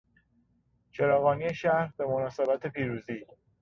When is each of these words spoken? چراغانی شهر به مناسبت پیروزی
چراغانی 0.91 1.53
شهر 1.53 1.93
به 1.97 2.05
مناسبت 2.07 2.67
پیروزی 2.67 3.25